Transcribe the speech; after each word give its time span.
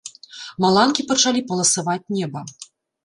Маланкі 0.65 1.05
пачалі 1.13 1.43
паласаваць 1.53 2.03
неба. 2.19 2.47